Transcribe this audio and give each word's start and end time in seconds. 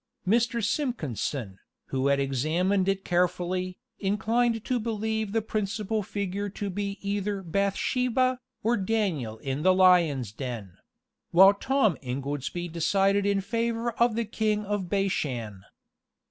Mr. 0.27 0.63
Simpkinson, 0.65 1.59
who 1.89 2.07
had 2.07 2.19
examined 2.19 2.89
it 2.89 3.05
carefully, 3.05 3.77
inclined 3.99 4.65
to 4.65 4.79
believe 4.79 5.31
the 5.31 5.43
principal 5.43 6.01
figure 6.01 6.49
to 6.49 6.71
be 6.71 6.97
either 7.07 7.43
Bathsheba, 7.43 8.39
or 8.63 8.77
Daniel 8.77 9.37
in 9.37 9.61
the 9.61 9.75
lions' 9.75 10.31
den; 10.31 10.79
while 11.29 11.53
Tom 11.53 11.99
Ingoldsby 12.01 12.67
decided 12.67 13.27
in 13.27 13.41
favor 13.41 13.91
of 13.91 14.15
the 14.15 14.25
king 14.25 14.65
of 14.65 14.89
Bashan. 14.89 15.61